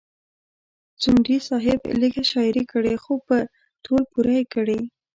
ځونډي 1.01 1.37
صاحب 1.47 1.79
لیږه 1.99 2.23
شاعري 2.31 2.63
کړې 2.71 2.93
خو 3.03 3.13
په 3.27 3.37
تول 3.83 4.03
پوره 4.11 4.33
یې 4.39 4.43
کړې. 4.53 4.79